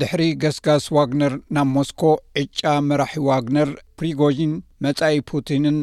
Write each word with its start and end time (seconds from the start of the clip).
ድሕሪ 0.00 0.22
ገስጋስ 0.42 0.84
ዋግነር 0.96 1.32
ናብ 1.54 1.68
ሞስኮ 1.76 2.02
ዕጫ 2.40 2.60
መራሒ 2.88 3.12
ዋግነር 3.28 3.68
ፕሪጎዥን 3.98 4.52
መጻኢ 4.84 5.14
ፑቲንን 5.30 5.78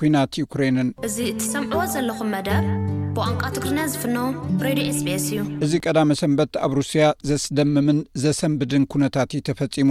ኩናት 0.00 0.34
ዩኩሬንን 0.42 0.88
እዚ 1.08 1.16
እትሰምዕዎ 1.30 1.82
ዘለኹም 1.94 2.28
መደር 2.34 2.64
ብቋንቋ 3.16 3.42
ትግሪና 3.56 3.80
ዝፍኖ 3.92 4.16
ሬድዮ 4.66 4.90
ስቤስ 4.98 5.24
እዩ 5.32 5.40
እዚ 5.66 5.72
ቀዳመ 5.86 6.16
ሰንበት 6.20 6.52
ኣብ 6.64 6.72
ሩስያ 6.80 7.04
ዘስደምምን 7.30 7.98
ዘሰንብድን 8.24 8.84
ኩነታት 8.92 9.32
ተፈጺሙ 9.48 9.90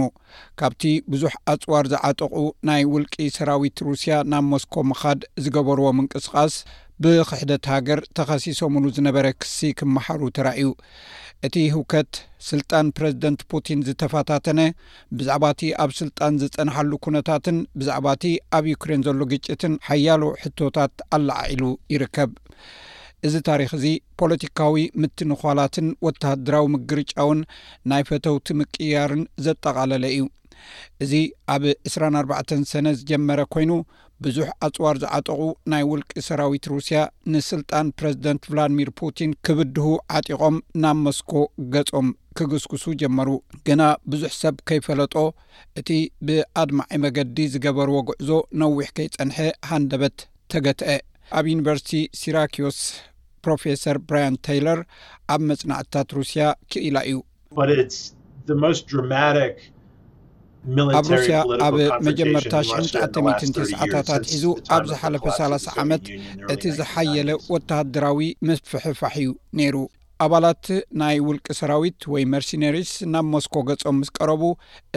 ካብቲ 0.62 0.84
ብዙሕ 1.14 1.34
ኣፅዋር 1.54 1.84
ዝዓጠቑ 1.94 2.34
ናይ 2.70 2.84
ውልቂ 2.94 3.14
ሰራዊት 3.36 3.80
ሩስያ 3.90 4.14
ናብ 4.34 4.46
ሞስኮ 4.54 4.74
ምኻድ 4.92 5.20
ዝገበርዎ 5.44 5.88
ምንቅስቓስ 6.00 6.56
ብክሕደት 7.04 7.64
ሃገር 7.72 8.00
ተኸሲሶምሉ 8.18 8.84
ዝነበረ 8.96 9.26
ክሲ 9.42 9.56
ክመሓሩ 9.78 10.20
ተራእዩ 10.36 10.68
እቲ 11.46 11.54
ህውከት 11.74 12.12
ስልጣን 12.50 12.86
ፕረዚደንት 12.98 13.40
ፑቲን 13.52 13.80
ዝተፈታተነ 13.88 14.60
ብዛዕባ 15.18 15.46
እቲ 15.54 15.62
ኣብ 15.82 15.90
ስልጣን 15.98 16.38
ዝጸናሓሉ 16.42 16.92
ኩነታትን 17.06 17.58
ብዛዕባ 17.80 18.06
እቲ 18.18 18.24
ኣብ 18.58 18.64
ዩክሬን 18.72 19.04
ዘሎ 19.08 19.20
ግጭትን 19.32 19.74
ሓያሉ 19.88 20.22
ሕቶታት 20.44 20.94
ኣላዓዒሉ 21.16 21.64
ይርከብ 21.94 22.32
እዚ 23.26 23.34
ታሪክ 23.50 23.70
እዚ 23.80 23.84
ፖለቲካዊ 24.22 24.82
ምትንዃላትን 25.02 25.86
ወተድራዊ 26.06 26.66
ምግርጫውን 26.76 27.40
ናይ 27.92 28.02
ፈተውቲ 28.10 28.48
ምቅያርን 28.62 29.22
ዘጠቓለለ 29.48 30.04
እዩ 30.14 30.22
እዚ 31.04 31.12
ኣብ 31.54 31.62
2ስራ 31.90 32.02
4ርባተ 32.16 32.50
ሰነ 32.72 32.86
ዝጀመረ 32.98 33.40
ኮይኑ 33.54 33.72
ብዙሕ 34.24 34.46
ኣጽዋር 34.66 34.96
ዝዓጠቑ 35.02 35.40
ናይ 35.70 35.82
ውልቂ 35.88 36.10
ሰራዊት 36.26 36.66
ሩስያ 36.74 36.98
ንስልጣን 37.32 37.88
ፕረዚደንት 37.98 38.44
ቭላድሚር 38.52 38.90
ፑቲን 39.00 39.32
ክብድሁ 39.46 39.88
ዓጢቖም 40.18 40.56
ናብ 40.82 40.98
ሞስኮ 41.06 41.32
ገጾም 41.74 42.08
ክግስግሱ 42.38 42.84
ጀመሩ 43.02 43.28
ግና 43.66 43.82
ብዙሕ 44.12 44.30
ሰብ 44.42 44.56
ከይፈለጦ 44.68 45.14
እቲ 45.80 45.90
ብኣድማዐይ 46.28 46.98
መገዲ 47.04 47.36
ዝገበርዎ 47.52 47.98
ግዕዞ 48.10 48.30
ነዊሕ 48.62 48.88
ከይጸንሐ 48.98 49.38
ሃንደበት 49.70 50.18
ተገተአ 50.54 50.96
ኣብ 51.38 51.44
ዩኒቨርሲቲ 51.52 51.94
ሲራኪዮስ 52.20 52.80
ፕሮፌሰር 53.46 53.96
ብራያን 54.08 54.34
ተይለር 54.46 54.80
ኣብ 55.34 55.40
መጽናዕትታት 55.50 56.08
ሩስያ 56.18 56.44
ክኢላ 56.72 56.96
እዩ 57.10 57.18
ኣብ 60.98 61.06
ሩስያ 61.12 61.36
ኣብ 61.66 61.74
መጀመርታ 62.06 62.52
1909ስዓታታት 62.70 64.22
ሒዙ 64.32 64.44
ኣብ 64.76 64.84
ዝሓለፈ 64.90 65.24
30 65.38 65.66
ዓመት 65.82 66.04
እቲ 66.54 66.62
ዝሓየለ 66.78 67.30
ወተሃደራዊ 67.54 68.18
ምስ 68.48 68.60
ፍሕፋሕ 68.70 69.14
እዩ 69.22 69.30
ነይሩ 69.60 69.76
ኣባላት 70.26 70.66
ናይ 71.02 71.16
ውልቂ 71.28 71.46
ሰራዊት 71.60 72.00
ወይ 72.14 72.24
መርሲነሪስ 72.34 72.92
ናብ 73.12 73.26
ሞስኮ 73.34 73.54
ገጾም 73.70 73.96
ምስ 74.00 74.10
ቀረቡ 74.18 74.42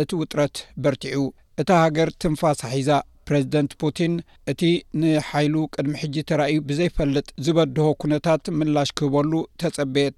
እቲ 0.03 0.09
ውጥረት 0.21 0.57
በርቲዑ 0.83 1.21
እታ 1.61 1.69
ሃገር 1.83 2.09
ትንፋስ 2.23 2.59
ሒዛ 2.73 2.89
ረዚደንት 3.35 3.71
ፑቲን 3.81 4.13
እቲ 4.51 4.61
ንሓይሉ 5.01 5.55
ቅድሚ 5.75 5.93
ሕጂ 6.03 6.15
ተራእዩ 6.29 6.55
ብዘይፈልጥ 6.69 7.25
ዝበድሆ 7.45 7.85
ኩነታት 8.01 8.43
ምላሽ 8.59 8.89
ክህበሉ 8.99 9.31
ተጸብት 9.61 10.17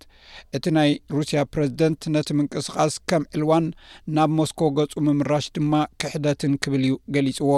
እቲ 0.57 0.65
ናይ 0.77 0.91
ሩስያ 1.17 1.41
ፕረዚደንት 1.53 2.01
ነቲ 2.15 2.29
ምንቅስቓስ 2.39 2.95
ከም 3.11 3.25
ዕልዋን 3.35 3.67
ናብ 4.17 4.31
ሞስኮ 4.39 4.61
ገጹ 4.79 4.93
ምምራሽ 5.07 5.47
ድማ 5.57 5.73
ክሕደትን 6.03 6.53
ክብል 6.65 6.83
እዩ 6.89 6.95
ገሊጽዎ 7.15 7.51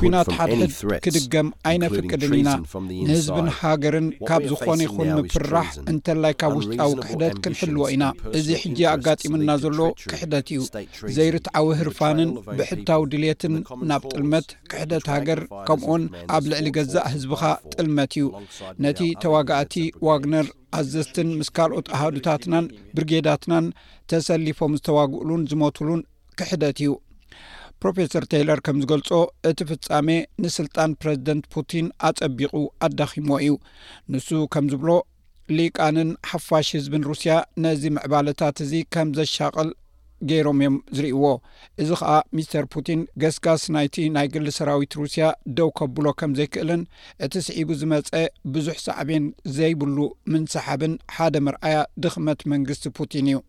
ኩናት 0.00 0.28
ሓድሕድ 0.38 0.72
ክድገም 1.06 1.48
ኣይነ 1.70 1.82
ፍቅድን 1.94 2.32
ኢና 2.38 2.50
ንህዝብን 3.08 3.46
ሃገርን 3.60 4.06
ካብ 4.28 4.42
ዝኾነ 4.50 4.78
ይኹን 4.86 5.08
ምፍራሕ 5.18 5.68
እንተላይ 5.92 6.32
ካብ 6.40 6.52
ውሽጣዊ 6.58 6.92
ክሕደት 7.02 7.36
ክንሕልዎ 7.44 7.84
ኢና 7.94 8.04
እዚ 8.40 8.48
ሕጂ 8.62 8.78
ኣጋጢምና 8.92 9.48
ዘሎ 9.64 9.78
ክሕደት 10.10 10.46
እዩ 10.54 10.58
ዘይርትዓዊ 11.18 11.68
ህርፋንን 11.80 12.30
ብሕታዊ 12.60 13.02
ድልትን 13.14 13.54
ናብ 13.90 14.02
ጥልመት 14.12 14.48
ክሕደት 14.72 15.06
ሃገር 15.14 15.40
ከምኡውን 15.68 16.02
ኣብ 16.36 16.44
ልዕሊ 16.52 16.66
ገዛእ 16.78 17.06
ህዝብኻ 17.14 17.42
ጥልመት 17.74 18.10
እዩ 18.18 18.26
ነቲ 18.86 19.00
ተዋጋእቲ 19.24 19.76
ዋግነር 20.08 20.48
ኣዘዝትን 20.78 21.30
ምስ 21.38 21.48
ካልኦት 21.56 21.88
ኣህዱታትናን 21.96 22.66
ብርጌዳትናን 22.96 23.66
ተሰሊፎም 24.10 24.74
ዝተዋግእሉን 24.78 25.42
ዝመትሉን 25.50 26.00
ክሕደት 26.38 26.78
እዩ 26.82 26.90
ፕሮፌሰር 27.82 28.24
ተይለር 28.32 28.58
ከም 28.66 28.76
ዝገልጾ 28.82 29.08
እቲ 29.50 29.58
ፍጻሜ 29.70 30.08
ንስልጣን 30.42 30.90
ፕረዚደንት 31.02 31.44
ፑቲን 31.54 31.86
ኣጸቢቑ 32.08 32.52
ኣዳኺሞ 32.86 33.28
እዩ 33.44 33.54
ንሱ 34.12 34.28
ከም 34.54 34.66
ዝብሎ 34.72 34.90
ሊቃንን 35.58 36.10
ሓፋሽ 36.30 36.68
ህዝብን 36.76 37.06
ሩስያ 37.10 37.32
ነዚ 37.64 37.82
ምዕባለታት 37.96 38.58
እዚ 38.64 38.72
ከም 38.96 39.08
ዘሻቅል 39.18 39.70
ገይሮም 40.30 40.58
እዮም 40.62 40.76
ዝርእይዎ 40.98 41.24
እዚ 41.82 41.88
ከዓ 42.00 42.12
ሚስተር 42.36 42.64
ፑቲን 42.74 43.00
ገስጋስ 43.22 43.62
ናይቲ 43.76 43.96
ናይ 44.16 44.26
ግሊ 44.34 44.46
ሰራዊት 44.58 44.92
ሩስያ 45.00 45.24
ደው 45.58 45.70
ከብሎ 45.80 46.06
ከም 46.22 46.34
ዘይክእልን 46.38 46.82
እቲ 47.26 47.34
ስዒቡ 47.48 47.68
ዝመፀ 47.80 48.12
ብዙሕ 48.56 48.76
ሳዕብን 48.86 49.26
ዘይብሉ 49.58 49.96
ምንሰሓብን 50.34 50.94
ሓደ 51.16 51.34
መርኣያ 51.48 51.78
ድኽመት 52.04 52.40
መንግስቲ 52.54 52.84
ፑቲን 53.00 53.26
እዩ 53.34 53.40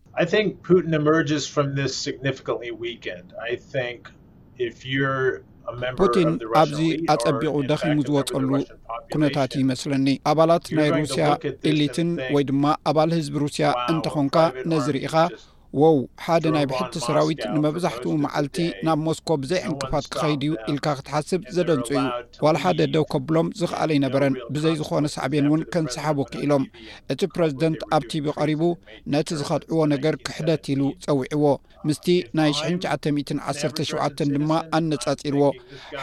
ፑቲን 6.00 6.30
ኣብዚ 6.62 6.80
ኣፀቢቑ 7.14 7.54
ደኺሙ 7.70 7.98
ዝወፀሉ 8.08 8.50
ኩነታት 9.14 9.52
ይመስለኒ 9.62 10.08
ኣባላት 10.32 10.66
ናይ 10.78 10.90
ሩስያ 10.98 11.24
ኤሊትን 11.72 12.10
ወይ 12.36 12.44
ድማ 12.50 12.66
ኣባል 12.92 13.10
ህዝቢ 13.18 13.36
ሩስያ 13.44 13.68
እንተኾንካ 13.92 14.38
ነዝርኢኻ 14.72 15.16
ወው 15.82 15.96
ሓደ 16.24 16.44
ናይ 16.56 16.66
ብሕድቲ 16.70 16.96
ሰራዊት 17.06 17.42
ንመብዛሕትኡ 17.56 18.12
መዓልቲ 18.24 18.58
ናብ 18.88 19.00
ሞስኮ 19.06 19.30
ብዘይ 19.44 19.62
ዕንቅፋት 19.70 20.06
ክከይድ 20.14 20.42
እዩ 20.48 20.52
ኢልካ 20.72 20.86
ክትሓስብ 20.98 21.42
ዘደንፁ 21.56 21.88
እዩ 22.00 22.04
ዋልሓደ 22.46 22.80
ደው 22.96 23.06
ከብሎም 23.14 23.48
ዝክኣለ 23.60 23.90
ይነበረን 23.98 24.36
ብዘይ 24.56 24.76
ዝኮነ 24.82 25.06
ሳዕብን 25.16 25.48
እውን 25.50 25.62
ከንሰሓቦ 25.76 26.20
ክኢሎም 26.34 26.66
እቲ 27.14 27.22
ፕረዚደንት 27.36 27.82
ኣብ 27.98 28.04
ቲብ 28.12 28.28
ቀሪቡ 28.38 28.62
ነቲ 29.16 29.30
ዝኸጥዕዎ 29.40 29.80
ነገር 29.94 30.18
ክሕደት 30.28 30.70
ኢሉ 30.76 30.82
ፀውዕዎ 31.08 31.46
ምስቲ 31.88 32.08
ናይ 32.40 32.52
917 32.86 34.24
ድማ 34.36 34.52
ኣነፃፂርዎ 34.78 35.46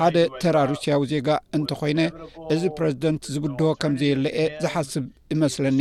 ሓደ 0.00 0.16
ተራ 0.40 0.56
ሩስያዊ 0.72 1.02
ዜጋ 1.14 1.28
እንተኮይነ 1.58 2.00
እዚ 2.56 2.62
ፕረዚደንት 2.80 3.22
ዝብድሆ 3.36 3.70
ከምዘየለአ 3.82 4.38
ዝሓስብ 4.64 5.06
እመስለኒ 5.34 5.78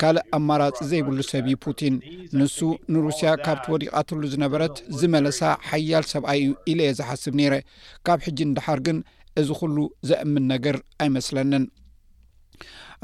ካልእ 0.00 0.26
ኣማራፂ 0.38 0.76
ዘይብሉ 0.90 1.18
ሰብ 1.30 1.46
ፑቲን 1.64 1.94
ንሱ 2.38 2.56
ንሩስያ 2.92 3.28
ካብቲ 3.46 3.66
ወዲቓትሉ 3.74 4.22
ዝነበረት 4.34 4.76
ዝመለሳ 5.00 5.40
ሓያል 5.68 6.04
ሰብኣይ 6.12 6.40
እዩ 6.44 6.52
ኢለ 6.72 6.80
የ 6.88 6.92
ዝሓስብ 7.00 7.34
ነይረ 7.40 7.54
ካብ 8.08 8.20
ሕጂ 8.26 8.38
እንዳሓር 8.48 8.80
ግን 8.88 8.98
እዚ 9.42 9.48
ኩሉ 9.60 9.76
ዘእምን 10.10 10.44
ነገር 10.54 10.76
ኣይመስለኒን 11.04 11.64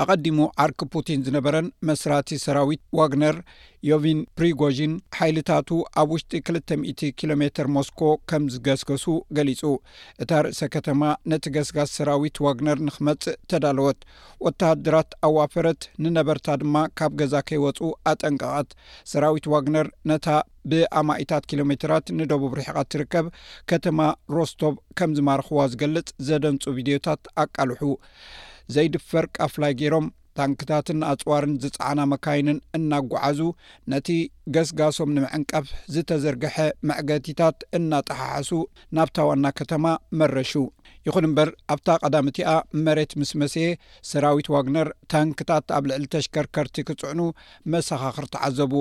ኣቐዲሙ 0.03 0.39
ዓርኪ 0.63 0.81
ፑቲን 0.95 1.21
ዝነበረን 1.27 1.69
መስራቲ 1.89 2.31
ሰራዊት 2.45 2.83
ዋግነር 2.99 3.37
ዮቪን 3.91 4.19
ፕሪጐዥን 4.39 4.93
ሓይልታቱ 5.19 5.69
ኣብ 6.01 6.09
ውሽጢ 6.15 6.33
2ልተ00 6.49 7.11
ኪሎ 7.19 7.31
ሜትር 7.43 7.67
ሞስኮ 7.77 8.01
ከም 8.31 8.43
ዝገስገሱ 8.55 9.05
ገሊጹ 9.37 9.63
እታ 10.23 10.31
ርእሰ 10.47 10.61
ከተማ 10.75 11.01
ነቲ 11.33 11.45
ገስጋዝ 11.57 11.89
ሰራዊት 11.99 12.37
ዋግነር 12.47 12.79
ንኽመጽእ 12.89 13.39
ተዳለወት 13.53 14.01
ወተሃድራት 14.47 15.11
ኣዋፈረት 15.29 15.83
ንነበርታ 16.07 16.49
ድማ 16.63 16.77
ካብ 17.01 17.15
ገዛ 17.23 17.35
ከይወፁ 17.51 17.81
ኣጠንቀቐት 18.13 18.71
ሰራዊት 19.13 19.49
ዋግነር 19.55 19.89
ነታ 20.13 20.29
ብኣማኢታት 20.73 21.45
ኪሎ 21.51 21.61
ሜትራት 21.71 22.07
ንደቡብ 22.21 22.53
ርሕቓት 22.61 22.91
ትርከብ 22.95 23.27
ከተማ 23.73 24.01
ሮስቶቭ 24.37 24.75
ከምዝማርኽዋ 25.01 25.61
ዝገልጽ 25.73 26.09
ዘደንጹ 26.29 26.63
ቪድዮታት 26.79 27.23
ኣቃልሑ 27.45 27.81
ዘይድፈር 28.75 29.25
ቃፍላይ 29.37 29.73
ገይሮም 29.81 30.07
ታንክታትን 30.39 30.99
ኣፅዋርን 31.11 31.53
ዝፃዕና 31.63 32.01
መካይንን 32.13 32.59
እናጓዓዙ 32.79 33.39
ነቲ 33.93 34.09
ገስጋሶም 34.55 35.13
ንምዕንቃፍ 35.17 35.67
ዝተዘርግሐ 35.95 36.57
መዕገቲታት 36.89 37.57
እናጠሓሐሱ 37.79 38.51
ናብታ 38.99 39.17
ዋና 39.29 39.47
ከተማ 39.61 39.87
መረሹ 40.23 40.53
ይኹን 41.09 41.27
እምበር 41.29 41.51
ኣብታ 41.75 41.89
ቀዳሚ 42.03 42.27
እቲኣ 42.33 42.53
መሬት 42.87 43.13
ምስ 43.21 43.31
መስ 43.43 43.55
ሰራዊት 44.11 44.49
ዋግነር 44.55 44.89
ታንክታት 45.15 45.67
ኣብ 45.77 45.87
ልዕሊ 45.91 46.05
ተሽከርከርቲ 46.15 46.77
ክጽዕኑ 46.91 47.21
መሰኻኽር 47.75 48.27
ትዓዘቡ 48.37 48.75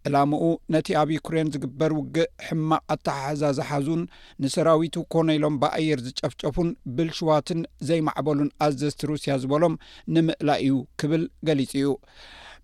ዕላሙኡ 0.09 0.43
ነቲ 0.75 0.89
ኣብ 1.01 1.09
ዩኩሬን 1.17 1.53
ዝግበር 1.55 1.93
ውግእ 1.99 2.29
ሕማቅ 2.47 2.81
ኣተሓሕዛ 2.95 3.43
ዝሓዙን 3.59 4.03
ንሰራዊቱ 4.45 4.97
ኮነ 5.15 5.29
ኢሎም 5.39 5.57
ብኣየር 5.63 6.01
ዝጨፍጨፉን 6.09 6.71
ብልሽዋትን 6.99 7.63
ዘይማዕበሉን 7.91 8.51
ኣዘዝቲ 8.67 9.03
ሩስያ 9.13 9.37
ዝበሎም 9.45 9.77
ንምእላ 10.17 10.51
እዩ 10.67 10.77
ክብል 11.03 11.25
ገሊጹ 11.49 11.73
እዩ 11.83 11.89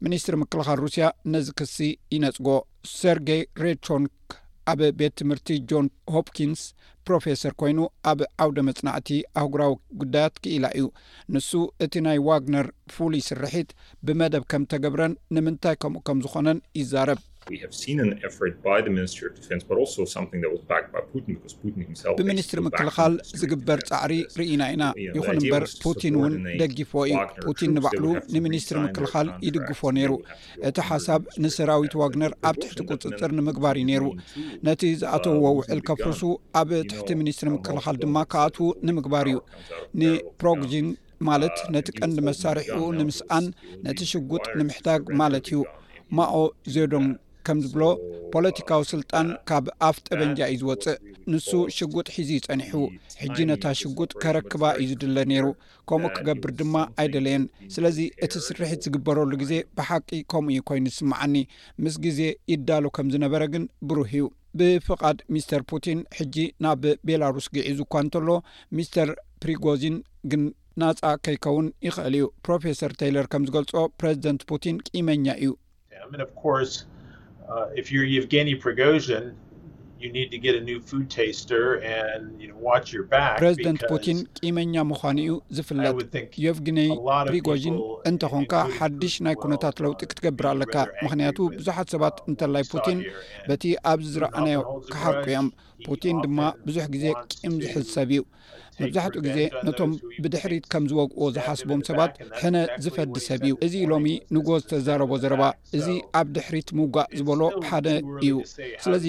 ሚኒስትሪ 0.04 0.34
ምክልኻል 0.40 0.78
ሩስያ 0.84 1.04
ነዚ 1.32 1.46
ክሲ 1.58 1.76
ይነጽጎ 2.14 2.48
ሰርጌይ 2.98 3.40
ሬቸንክ 3.62 4.12
ኣብ 4.72 4.80
ቤት 4.98 5.14
ትምህርቲ 5.20 5.56
ጆን 5.70 5.86
ሆፕኪንስ 6.14 6.62
ፕሮፌሰር 7.08 7.52
ኮይኑ 7.60 7.78
ኣብ 8.10 8.20
ዓውደ 8.44 8.58
መፅናዕቲ 8.68 9.10
አህጉራዊ 9.40 9.72
ጉዳያት 10.00 10.34
ክኢላ 10.44 10.66
እዩ 10.80 10.86
ንሱ 11.36 11.50
እቲ 11.86 11.94
ናይ 12.06 12.18
ዋግነር 12.28 12.68
ፍሉይ 12.94 13.22
ስርሒት 13.28 13.70
ብመደብ 14.08 14.44
ከም 14.52 14.64
ተገብረን 14.72 15.14
ንምንታይ 15.36 15.78
ከምኡ 15.84 16.02
ከም 16.08 16.20
ዝኾነን 16.26 16.60
ይዛረብ 16.80 17.20
ብሚኒስትሪ 22.18 22.58
ምክልኻል 22.66 23.12
ዝግበር 23.40 23.78
ፃዕሪ 23.90 24.12
ርኢና 24.38 24.62
ኢና 24.74 24.84
ይኹን 25.16 25.36
እምበር 25.40 25.64
ፑቲን 25.84 26.14
እውን 26.18 26.32
ደጊፎ 26.62 26.92
እዩ 27.10 27.14
ፑቲን 27.46 27.70
ንባዕሉ 27.78 28.04
ንሚኒስትሪ 28.36 28.76
ምክልኻል 28.86 29.28
ይድግፎ 29.46 29.80
ነይሩ 29.98 30.12
እቲ 30.70 30.78
ሓሳብ 30.88 31.22
ንሰራዊት 31.44 31.94
ዋግነር 32.02 32.32
ኣብ 32.50 32.56
ትሕቲ 32.62 32.78
ቁፅፅር 32.90 33.30
ንምግባር 33.38 33.78
እዩ 33.82 33.86
ነይሩ 33.90 34.04
ነቲ 34.68 34.82
ዝኣተዎ 35.02 35.44
ውዕል 35.58 35.82
ከፍሱ 35.90 36.22
ኣብ 36.62 36.70
ትሕቲ 36.92 37.10
ሚኒስትሪ 37.22 37.48
ምክልኻል 37.56 37.98
ድማ 38.04 38.16
ከኣትዉ 38.34 38.68
ንምግባር 38.88 39.26
እዩ 39.32 39.38
ንፕሮግጅን 40.02 40.88
ማለት 41.28 41.56
ነቲ 41.74 41.86
ቀንዲ 41.98 42.18
መሳርሒኡ 42.30 42.78
ንምስኣን 42.98 43.44
ነቲ 43.86 44.00
ሽጉጥ 44.12 44.44
ንምሕዳግ 44.58 45.02
ማለት 45.22 45.46
እዩ 45.52 45.60
ማኦ 46.18 46.34
ዶን 46.92 47.06
ከም 47.46 47.58
ዝብሎ 47.64 47.82
ፖለቲካዊ 48.34 48.82
ስልጣን 48.92 49.26
ካብ 49.48 49.66
ኣፍ 49.88 49.96
ጠበንጃ 50.06 50.38
እዩ 50.52 50.58
ዝወፅእ 50.62 50.96
ንሱ 51.32 51.48
ሽጉጥ 51.76 52.04
ሒዙ 52.14 52.30
ይፀኒሑ 52.38 52.72
ሕጂ 53.20 53.36
ነታ 53.50 53.64
ሽጉጥ 53.80 54.08
ከረክባ 54.22 54.62
እዩ 54.80 54.86
ዝድለ 54.90 55.16
ነይሩ 55.30 55.46
ከምኡ 55.90 56.10
ክገብር 56.16 56.52
ድማ 56.60 56.74
ኣይደለየን 57.02 57.44
ስለዚ 57.74 57.98
እቲ 58.26 58.32
ስርሒት 58.46 58.80
ዝግበረሉ 58.86 59.30
ግዜ 59.42 59.52
ብሓቂ 59.80 60.08
ከምኡ 60.34 60.52
ዩ 60.56 60.60
ኮይኑ 60.70 60.84
ዝስምዓኒ 60.94 61.36
ምስ 61.84 61.96
ግዜ 62.06 62.18
ይዳሉ 62.52 62.84
ከም 62.98 63.10
ዝነበረ 63.14 63.42
ግን 63.54 63.66
ብሩህ 63.90 64.10
እዩ 64.16 64.26
ብፍቓድ 64.60 65.18
ሚስተር 65.36 65.62
ፑቲን 65.72 66.00
ሕጂ 66.18 66.36
ናብ 66.66 66.82
ቤላሩስ 67.10 67.48
ግዒዙ 67.54 67.78
እኳ 67.86 67.94
እንተሎ 68.06 68.28
ሚስተር 68.78 69.10
ፕሪጎዚን 69.44 69.96
ግን 70.32 70.42
ናፃ 70.82 71.00
ከይከውን 71.26 71.68
ይኽእል 71.88 72.16
እዩ 72.18 72.26
ፕሮፌሰር 72.48 72.94
ተይለር 73.02 73.28
ከም 73.34 73.44
ዝገልጾ 73.50 73.72
ፕረዚደንት 74.00 74.42
ፑቲን 74.52 74.78
ቂመኛ 74.90 75.26
እዩ 75.44 75.50
የፍጋ 78.16 78.84
ፕሬዚደንት 83.42 83.82
ፑቲን 83.90 84.18
ቂመኛ 84.42 84.74
ምኳኑ 84.90 85.18
እዩ 85.26 85.34
ዝፍለጥ 85.56 86.22
የፍግነይሪጎዥን 86.44 87.76
እንተኾንካ 88.10 88.54
ሓድሽ 88.78 89.14
ናይ 89.26 89.36
ኩነታት 89.42 89.76
ለውጢ 89.86 90.00
ክትገብር 90.10 90.48
ኣለካ 90.52 90.74
ምክንያቱ 91.04 91.38
ብዙሓት 91.58 91.90
ሰባት 91.94 92.18
እንተላይ 92.32 92.64
ፑቲን 92.72 93.00
በቲ 93.50 93.64
ኣብዚ 93.92 94.08
ዝረኣናዮ 94.16 94.60
ክሓቂ 94.92 95.22
እዮም 95.32 95.48
ፑቲን 95.88 96.18
ድማ 96.26 96.40
ብዙሕ 96.68 96.84
ግዜ 96.96 97.06
ቂም 97.38 97.56
ዝሕዝሰብ 97.64 98.10
እዩ 98.16 98.22
መብዛሕትኡ 98.82 99.20
ግዜ 99.26 99.38
ነቶም 99.66 99.92
ብድሕሪት 100.22 100.64
ከም 100.72 100.84
ዝወግብዎ 100.90 101.26
ዝሓስቦም 101.36 101.80
ሰባት 101.88 102.12
ሕነ 102.40 102.56
ዝፈዲ 102.84 103.14
ሰብ 103.26 103.40
እዩ 103.46 103.52
እዚ 103.66 103.74
ኢሎሚ 103.84 104.06
ንጎ 104.36 104.48
ዝተዛረቦ 104.62 105.12
ዘረባ 105.22 105.42
እዚ 105.78 105.86
ኣብ 106.20 106.26
ድሕሪት 106.36 106.68
ምውጋእ 106.78 107.08
ዝበሎ 107.18 107.40
ሓደ 107.68 107.86
እዩ 108.24 108.32
ስለዚ 108.84 109.06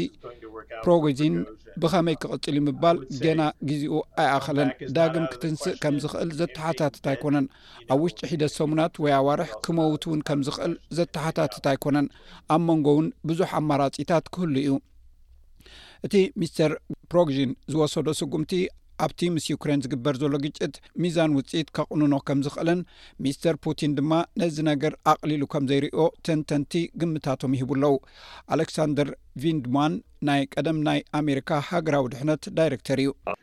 ፕሮግዚን 0.86 1.36
ብኸመይ 1.82 2.16
ክቅፅል 2.22 2.56
ምባል 2.68 2.98
ገና 3.24 3.42
ግዜኡ 3.70 3.94
ኣይኣኸለን 4.22 4.70
ዳግም 4.96 5.26
ክትንስእ 5.34 5.76
ከም 5.84 5.96
ዝኽእል 6.04 6.30
ዘተሓታትት 6.40 7.06
ኣይኮነን 7.12 7.46
ኣብ 7.94 8.00
ውሽጢ 8.06 8.20
ሒደት 8.32 8.54
ሰሙናት 8.60 8.94
ወይ 9.04 9.14
ኣዋርሕ 9.22 9.52
ክመውት 9.68 10.04
ውን 10.12 10.22
ከም 10.30 10.40
ዝኽእል 10.48 10.74
ዘተሓታትት 11.00 11.66
ኣይኮነን 11.74 12.08
ኣብ 12.56 12.62
መንጎ 12.70 12.88
ውን 13.00 13.10
ብዙሕ 13.32 13.50
ኣማራፂታት 13.62 14.26
ክህሉ 14.36 14.56
እዩ 14.64 14.72
እቲ 16.08 16.16
ሚስተር 16.40 16.72
ፕሮግዚን 17.12 17.52
ዝወሰዶ 17.74 18.08
ስጉምቲ 18.22 18.52
ኣብቲ 19.06 19.20
ምስ 19.34 19.46
ዩክሬን 19.52 19.82
ዝግበር 19.86 20.16
ዘሎ 20.22 20.36
ግጭት 20.46 20.76
ሚዛን 21.02 21.36
ውፅኢት 21.38 21.68
ካቁንኖ 21.78 22.14
ከም 22.28 22.40
ዝኽእልን 22.46 22.80
ሚስተር 23.24 23.56
ፑቲን 23.66 23.92
ድማ 23.98 24.14
ነዚ 24.42 24.56
ነገር 24.72 24.94
ኣቕሊሉ 25.14 25.44
ከም 25.54 25.68
ዘይርዮ 25.72 26.00
ተንተንቲ 26.28 26.74
ግምታቶም 27.02 27.56
ይሂቡ 27.58 27.72
ኣለዉ 27.78 27.94
ኣሌክሳንደር 28.56 29.10
ቪንድማን 29.44 29.94
ናይ 30.28 30.40
ቀደም 30.56 30.78
ናይ 30.86 31.00
ኣሜሪካ 31.18 31.50
ሃገራዊ 31.70 32.06
ድሕነት 32.14 32.44
ዳይረክተር 32.58 33.00
እዩ 33.02 33.10
uh, 33.12 33.36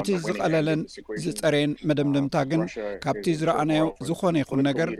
እቲ 0.00 0.08
ዝቐለለን 0.24 0.80
ዝፀረየን 1.24 1.72
መደምደምታ 1.90 2.34
ግን 2.50 2.62
ካብቲ 3.04 3.24
ዝረኣናዮ 3.40 3.86
ዝኾነ 4.08 4.34
ይኹን 4.42 4.60
ነገር 4.68 4.90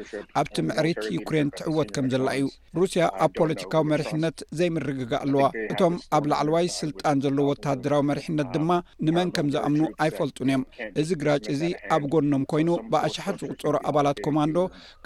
ኣብቲ 0.42 0.56
ምዕሪት 0.68 1.02
ዩክሬን 1.16 1.50
ትዕወት 1.58 1.90
ከም 1.96 2.08
ዘላ 2.14 2.26
እዩ 2.38 2.46
ሩስያ 2.80 3.04
ኣብ 3.26 3.30
ፖለቲካዊ 3.40 3.84
መሪሕነት 3.92 4.38
ዘይምርግጋ 4.60 5.12
ኣለዋ 5.26 5.44
እቶም 5.74 5.96
ኣብ 6.18 6.24
ላዕለዋይ 6.32 6.66
uh, 6.70 6.74
ስልጣን 6.80 7.22
ዘለ 7.26 7.38
ወታድራዊ 7.50 8.02
መሪሕነት 8.12 8.50
ድማ 8.56 8.70
uh, 8.80 8.88
ንመን 9.08 9.34
ከም 9.38 9.50
ዝኣምኑ 9.56 9.84
ኣይፈልጡን 10.06 10.50
እዮም 10.54 10.64
እዚ 11.02 11.10
ግራጭ 11.24 11.44
እዚ 11.56 11.62
ኣብ 11.98 12.02
ጎኖም 12.16 12.46
ኮይኑ 12.54 12.70
ብኣሽሓት 12.94 13.38
ዝቁፀሩ 13.44 13.76
ኣባላት 13.90 14.18
ኮማንዶ 14.28 14.58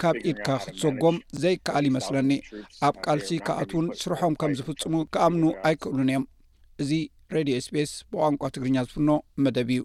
ካብ 0.03 0.17
ኢድካ 0.31 0.49
ትዘጎም 0.77 1.15
ዘይከኣል 1.41 1.85
ይመስለኒ 1.89 2.29
ኣብ 2.87 2.95
ቃልሲ 3.05 3.29
ከብኣትውን 3.47 3.87
ስርሖም 4.01 4.33
ከም 4.41 4.51
ዝፍፅሙ 4.59 4.93
ክኣምኑ 5.13 5.43
ኣይክእሉን 5.69 6.09
እዮም 6.11 6.23
እዚ 6.83 6.91
ሬድዮ 7.37 7.55
ስፔስ 7.67 7.91
ብቋንቋ 8.11 8.41
ትግርኛ 8.55 8.77
ዝፍኖ 8.87 9.09
መደብ 9.45 9.71
እዩ 9.75 9.81